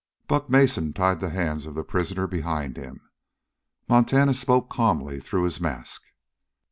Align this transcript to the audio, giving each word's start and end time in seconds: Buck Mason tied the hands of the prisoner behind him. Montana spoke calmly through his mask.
Buck 0.27 0.49
Mason 0.49 0.93
tied 0.93 1.19
the 1.19 1.29
hands 1.29 1.67
of 1.67 1.75
the 1.75 1.83
prisoner 1.83 2.25
behind 2.25 2.75
him. 2.75 3.11
Montana 3.87 4.33
spoke 4.33 4.67
calmly 4.67 5.19
through 5.19 5.43
his 5.43 5.61
mask. 5.61 6.01